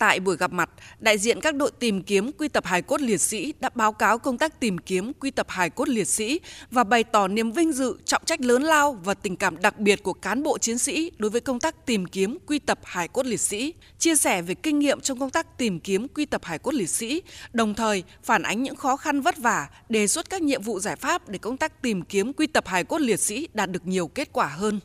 [0.00, 3.20] Tại buổi gặp mặt, đại diện các đội tìm kiếm quy tập hài cốt liệt
[3.20, 6.84] sĩ đã báo cáo công tác tìm kiếm quy tập hài cốt liệt sĩ và
[6.84, 10.12] bày tỏ niềm vinh dự, trọng trách lớn lao và tình cảm đặc biệt của
[10.12, 13.40] cán bộ chiến sĩ đối với công tác tìm kiếm quy tập hài cốt liệt
[13.40, 16.74] sĩ, chia sẻ về kinh nghiệm trong công tác tìm kiếm quy tập hài cốt
[16.74, 17.22] liệt sĩ,
[17.52, 20.96] đồng thời phản ánh những khó khăn vất vả, đề xuất các nhiệm vụ giải
[20.96, 24.08] pháp để công tác tìm kiếm quy tập hài cốt liệt sĩ đạt được nhiều
[24.08, 24.80] kết quả hơn.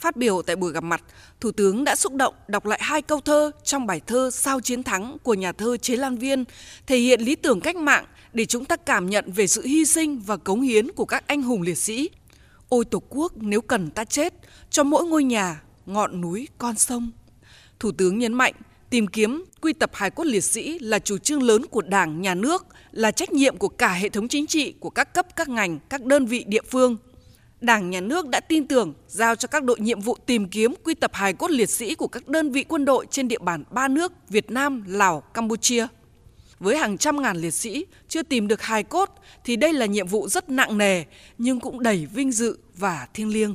[0.00, 1.02] Phát biểu tại buổi gặp mặt,
[1.40, 4.82] Thủ tướng đã xúc động đọc lại hai câu thơ trong bài thơ Sao chiến
[4.82, 6.44] thắng của nhà thơ Chế Lan Viên,
[6.86, 10.18] thể hiện lý tưởng cách mạng để chúng ta cảm nhận về sự hy sinh
[10.18, 12.10] và cống hiến của các anh hùng liệt sĩ.
[12.68, 14.34] Ôi Tổ quốc nếu cần ta chết,
[14.70, 17.10] cho mỗi ngôi nhà, ngọn núi, con sông.
[17.80, 18.54] Thủ tướng nhấn mạnh,
[18.90, 22.34] tìm kiếm, quy tập hài cốt liệt sĩ là chủ trương lớn của Đảng, Nhà
[22.34, 25.78] nước, là trách nhiệm của cả hệ thống chính trị, của các cấp, các ngành,
[25.88, 26.96] các đơn vị địa phương,
[27.60, 30.94] Đảng, Nhà nước đã tin tưởng giao cho các đội nhiệm vụ tìm kiếm quy
[30.94, 33.88] tập hài cốt liệt sĩ của các đơn vị quân đội trên địa bàn ba
[33.88, 35.86] nước Việt Nam, Lào, Campuchia.
[36.58, 39.10] Với hàng trăm ngàn liệt sĩ chưa tìm được hài cốt
[39.44, 41.04] thì đây là nhiệm vụ rất nặng nề
[41.38, 43.54] nhưng cũng đầy vinh dự và thiêng liêng.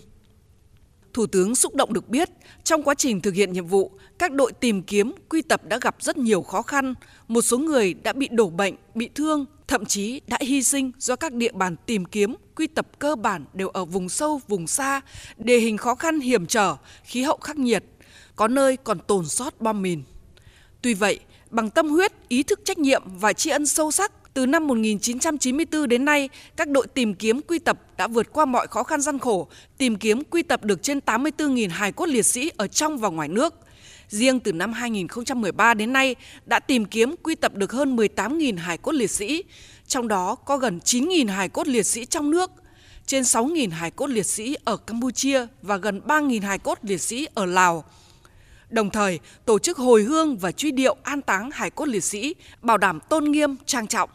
[1.13, 2.30] Thủ tướng xúc động được biết,
[2.63, 5.95] trong quá trình thực hiện nhiệm vụ, các đội tìm kiếm, quy tập đã gặp
[5.99, 6.93] rất nhiều khó khăn.
[7.27, 11.16] Một số người đã bị đổ bệnh, bị thương, thậm chí đã hy sinh do
[11.16, 15.02] các địa bàn tìm kiếm, quy tập cơ bản đều ở vùng sâu, vùng xa,
[15.38, 17.83] địa hình khó khăn hiểm trở, khí hậu khắc nghiệt,
[18.36, 20.03] có nơi còn tồn sót bom mìn.
[20.81, 24.45] Tuy vậy, bằng tâm huyết, ý thức trách nhiệm và tri ân sâu sắc, từ
[24.45, 28.83] năm 1994 đến nay, các đội tìm kiếm quy tập đã vượt qua mọi khó
[28.83, 32.67] khăn gian khổ, tìm kiếm quy tập được trên 84.000 hài cốt liệt sĩ ở
[32.67, 33.53] trong và ngoài nước.
[34.09, 38.78] Riêng từ năm 2013 đến nay đã tìm kiếm quy tập được hơn 18.000 hài
[38.78, 39.44] cốt liệt sĩ,
[39.88, 42.52] trong đó có gần 9.000 hài cốt liệt sĩ trong nước,
[43.06, 47.28] trên 6.000 hài cốt liệt sĩ ở Campuchia và gần 3.000 hài cốt liệt sĩ
[47.33, 47.83] ở Lào.
[48.70, 52.36] Đồng thời, tổ chức hồi hương và truy điệu an táng hài cốt liệt sĩ,
[52.61, 54.09] bảo đảm tôn nghiêm, trang trọng.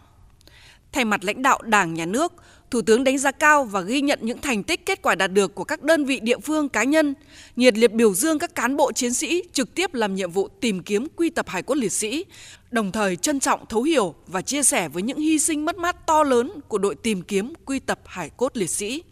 [0.92, 2.32] Thay mặt lãnh đạo Đảng, Nhà nước,
[2.70, 5.54] Thủ tướng đánh giá cao và ghi nhận những thành tích kết quả đạt được
[5.54, 7.14] của các đơn vị địa phương cá nhân,
[7.56, 10.82] nhiệt liệt biểu dương các cán bộ chiến sĩ trực tiếp làm nhiệm vụ tìm
[10.82, 12.24] kiếm quy tập hải cốt liệt sĩ,
[12.70, 16.06] đồng thời trân trọng thấu hiểu và chia sẻ với những hy sinh mất mát
[16.06, 19.02] to lớn của đội tìm kiếm quy tập hải cốt liệt sĩ.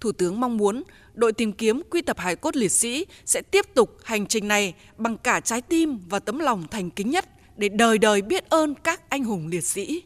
[0.00, 0.82] Thủ tướng mong muốn
[1.14, 4.74] đội tìm kiếm quy tập hải cốt liệt sĩ sẽ tiếp tục hành trình này
[4.96, 7.24] bằng cả trái tim và tấm lòng thành kính nhất
[7.56, 10.02] để đời đời biết ơn các anh hùng liệt sĩ.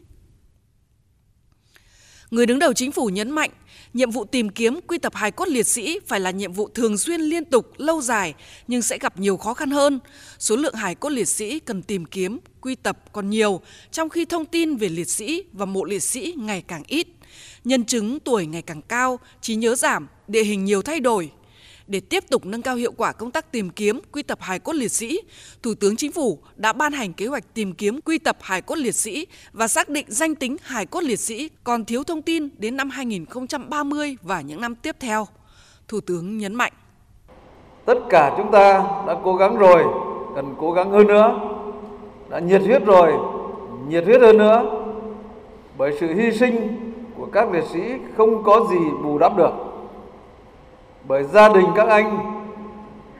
[2.33, 3.49] Người đứng đầu chính phủ nhấn mạnh,
[3.93, 6.97] nhiệm vụ tìm kiếm quy tập hài cốt liệt sĩ phải là nhiệm vụ thường
[6.97, 8.33] xuyên liên tục, lâu dài
[8.67, 9.99] nhưng sẽ gặp nhiều khó khăn hơn.
[10.39, 13.61] Số lượng hài cốt liệt sĩ cần tìm kiếm, quy tập còn nhiều,
[13.91, 17.07] trong khi thông tin về liệt sĩ và mộ liệt sĩ ngày càng ít.
[17.63, 21.31] Nhân chứng tuổi ngày càng cao, trí nhớ giảm, địa hình nhiều thay đổi,
[21.87, 24.73] để tiếp tục nâng cao hiệu quả công tác tìm kiếm, quy tập hài cốt
[24.73, 25.19] liệt sĩ,
[25.63, 28.75] Thủ tướng Chính phủ đã ban hành kế hoạch tìm kiếm quy tập hài cốt
[28.75, 32.49] liệt sĩ và xác định danh tính hài cốt liệt sĩ còn thiếu thông tin
[32.57, 35.27] đến năm 2030 và những năm tiếp theo.
[35.87, 36.73] Thủ tướng nhấn mạnh.
[37.85, 39.83] Tất cả chúng ta đã cố gắng rồi,
[40.35, 41.39] cần cố gắng hơn nữa.
[42.29, 43.13] Đã nhiệt huyết rồi,
[43.87, 44.85] nhiệt huyết hơn nữa.
[45.77, 46.79] Bởi sự hy sinh
[47.17, 47.79] của các liệt sĩ
[48.17, 49.72] không có gì bù đắp được
[51.07, 52.17] bởi gia đình các anh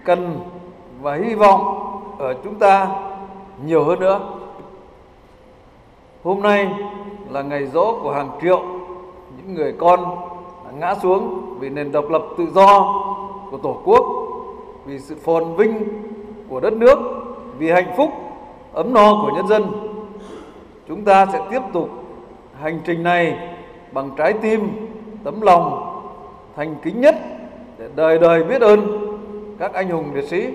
[0.05, 0.39] cần
[1.01, 1.79] và hy vọng
[2.19, 2.87] ở chúng ta
[3.65, 4.19] nhiều hơn nữa.
[6.23, 6.73] Hôm nay
[7.29, 8.61] là ngày rỗ của hàng triệu
[9.37, 10.17] những người con
[10.79, 12.93] ngã xuống vì nền độc lập tự do
[13.51, 14.05] của Tổ quốc,
[14.85, 15.83] vì sự phồn vinh
[16.49, 16.99] của đất nước,
[17.57, 18.09] vì hạnh phúc
[18.73, 19.71] ấm no của nhân dân.
[20.87, 21.89] Chúng ta sẽ tiếp tục
[22.61, 23.49] hành trình này
[23.91, 24.87] bằng trái tim,
[25.23, 25.89] tấm lòng
[26.55, 27.15] thành kính nhất
[27.77, 28.79] để đời đời biết ơn
[29.59, 30.47] các anh hùng liệt sĩ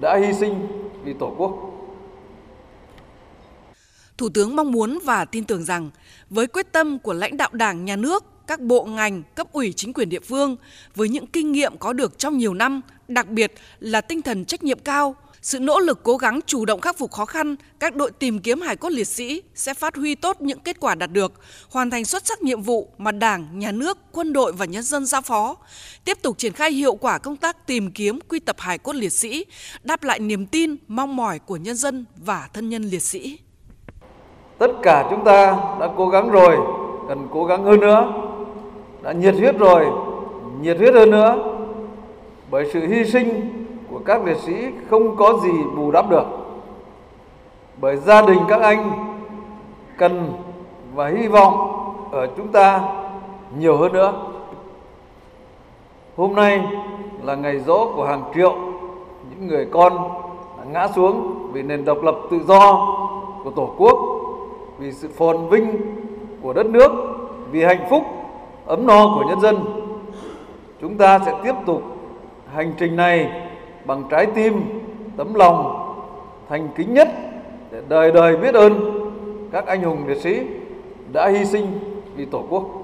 [0.00, 0.66] đã hy sinh
[1.04, 1.70] vì Tổ quốc.
[4.18, 5.90] Thủ tướng mong muốn và tin tưởng rằng
[6.30, 9.92] với quyết tâm của lãnh đạo Đảng, Nhà nước, các bộ ngành, cấp ủy chính
[9.92, 10.56] quyền địa phương
[10.94, 14.64] với những kinh nghiệm có được trong nhiều năm, đặc biệt là tinh thần trách
[14.64, 18.10] nhiệm cao, sự nỗ lực cố gắng chủ động khắc phục khó khăn, các đội
[18.10, 21.32] tìm kiếm hải cốt liệt sĩ sẽ phát huy tốt những kết quả đạt được,
[21.70, 25.06] hoàn thành xuất sắc nhiệm vụ mà Đảng, Nhà nước, quân đội và nhân dân
[25.06, 25.56] giao phó,
[26.04, 29.12] tiếp tục triển khai hiệu quả công tác tìm kiếm quy tập hải cốt liệt
[29.12, 29.44] sĩ,
[29.82, 33.38] đáp lại niềm tin, mong mỏi của nhân dân và thân nhân liệt sĩ.
[34.58, 35.50] Tất cả chúng ta
[35.80, 36.56] đã cố gắng rồi,
[37.08, 38.12] cần cố gắng hơn nữa,
[39.02, 39.86] đã nhiệt huyết rồi,
[40.60, 41.36] nhiệt huyết hơn nữa,
[42.50, 43.63] bởi sự hy sinh
[43.94, 44.54] của các liệt sĩ
[44.90, 46.24] không có gì bù đắp được
[47.80, 48.90] bởi gia đình các anh
[49.98, 50.32] cần
[50.94, 51.54] và hy vọng
[52.12, 52.80] ở chúng ta
[53.58, 54.12] nhiều hơn nữa
[56.16, 56.66] hôm nay
[57.22, 58.54] là ngày rỗ của hàng triệu
[59.30, 60.10] những người con
[60.72, 62.86] ngã xuống vì nền độc lập tự do
[63.44, 63.98] của Tổ quốc,
[64.78, 65.76] vì sự phồn vinh
[66.42, 66.92] của đất nước,
[67.50, 68.02] vì hạnh phúc
[68.66, 69.64] ấm no của nhân dân.
[70.80, 71.82] Chúng ta sẽ tiếp tục
[72.54, 73.43] hành trình này
[73.84, 74.62] bằng trái tim,
[75.16, 75.80] tấm lòng
[76.48, 77.08] thành kính nhất
[77.70, 78.72] để đời đời biết ơn
[79.52, 80.42] các anh hùng liệt sĩ
[81.12, 81.66] đã hy sinh
[82.16, 82.83] vì Tổ quốc.